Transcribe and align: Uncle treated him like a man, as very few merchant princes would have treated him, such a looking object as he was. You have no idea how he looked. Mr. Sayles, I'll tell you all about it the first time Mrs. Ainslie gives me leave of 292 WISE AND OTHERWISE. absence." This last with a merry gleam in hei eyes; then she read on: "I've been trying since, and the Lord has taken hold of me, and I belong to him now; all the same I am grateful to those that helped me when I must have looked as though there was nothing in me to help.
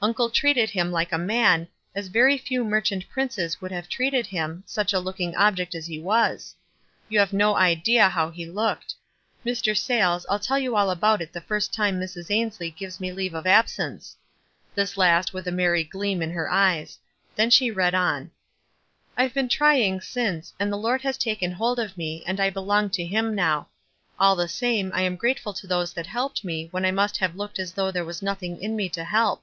Uncle 0.00 0.30
treated 0.30 0.70
him 0.70 0.90
like 0.90 1.12
a 1.12 1.18
man, 1.18 1.68
as 1.94 2.06
very 2.08 2.38
few 2.38 2.64
merchant 2.64 3.06
princes 3.10 3.60
would 3.60 3.70
have 3.70 3.86
treated 3.86 4.26
him, 4.26 4.62
such 4.66 4.94
a 4.94 4.98
looking 4.98 5.36
object 5.36 5.74
as 5.74 5.84
he 5.86 5.98
was. 5.98 6.54
You 7.10 7.18
have 7.18 7.34
no 7.34 7.54
idea 7.54 8.08
how 8.08 8.30
he 8.30 8.46
looked. 8.46 8.94
Mr. 9.44 9.76
Sayles, 9.76 10.24
I'll 10.30 10.38
tell 10.38 10.58
you 10.58 10.74
all 10.74 10.88
about 10.88 11.20
it 11.20 11.34
the 11.34 11.40
first 11.42 11.74
time 11.74 12.00
Mrs. 12.00 12.30
Ainslie 12.30 12.70
gives 12.70 12.98
me 12.98 13.12
leave 13.12 13.34
of 13.34 13.44
292 13.44 13.44
WISE 13.44 13.78
AND 13.78 13.92
OTHERWISE. 13.92 14.14
absence." 14.24 14.74
This 14.90 14.96
last 14.96 15.34
with 15.34 15.46
a 15.46 15.52
merry 15.52 15.84
gleam 15.84 16.22
in 16.22 16.32
hei 16.32 16.48
eyes; 16.50 16.98
then 17.36 17.50
she 17.50 17.70
read 17.70 17.94
on: 17.94 18.30
"I've 19.18 19.34
been 19.34 19.50
trying 19.50 20.00
since, 20.00 20.54
and 20.58 20.72
the 20.72 20.78
Lord 20.78 21.02
has 21.02 21.18
taken 21.18 21.52
hold 21.52 21.78
of 21.78 21.98
me, 21.98 22.24
and 22.26 22.40
I 22.40 22.48
belong 22.48 22.88
to 22.88 23.04
him 23.04 23.34
now; 23.34 23.68
all 24.18 24.34
the 24.34 24.48
same 24.48 24.90
I 24.94 25.02
am 25.02 25.16
grateful 25.16 25.52
to 25.52 25.66
those 25.66 25.92
that 25.92 26.06
helped 26.06 26.42
me 26.42 26.68
when 26.70 26.86
I 26.86 26.90
must 26.90 27.18
have 27.18 27.36
looked 27.36 27.58
as 27.58 27.72
though 27.74 27.90
there 27.90 28.02
was 28.06 28.22
nothing 28.22 28.58
in 28.62 28.76
me 28.76 28.88
to 28.88 29.04
help. 29.04 29.42